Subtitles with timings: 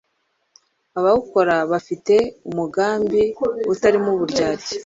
[0.97, 2.15] Abawukora bafite
[2.49, 3.23] umugambi
[3.73, 4.69] utarimo uburyarya